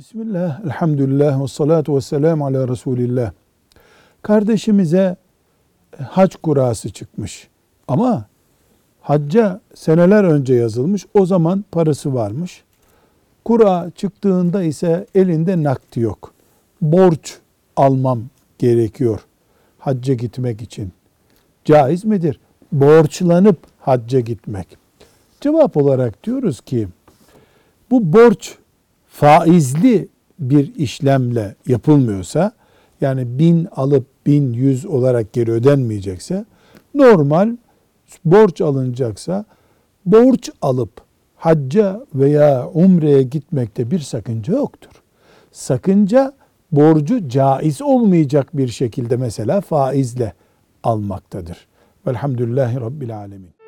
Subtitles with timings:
[0.00, 3.32] Bismillah, elhamdülillah ve salatu ve selamu ala Resulillah.
[4.22, 5.16] Kardeşimize
[6.08, 7.48] hac kurası çıkmış.
[7.88, 8.26] Ama
[9.00, 11.06] hacca seneler önce yazılmış.
[11.14, 12.64] O zaman parası varmış.
[13.44, 16.32] Kura çıktığında ise elinde nakdi yok.
[16.82, 17.38] Borç
[17.76, 18.22] almam
[18.58, 19.20] gerekiyor
[19.78, 20.92] hacca gitmek için.
[21.64, 22.40] Caiz midir?
[22.72, 24.76] Borçlanıp hacca gitmek.
[25.40, 26.88] Cevap olarak diyoruz ki
[27.90, 28.59] bu borç
[29.20, 32.52] faizli bir işlemle yapılmıyorsa
[33.00, 36.44] yani bin alıp bin yüz olarak geri ödenmeyecekse
[36.94, 37.56] normal
[38.24, 39.44] borç alınacaksa
[40.06, 40.90] borç alıp
[41.36, 45.02] hacca veya umreye gitmekte bir sakınca yoktur.
[45.52, 46.32] Sakınca
[46.72, 50.32] borcu caiz olmayacak bir şekilde mesela faizle
[50.82, 51.66] almaktadır.
[52.06, 53.59] Velhamdülillahi Rabbil Alemin.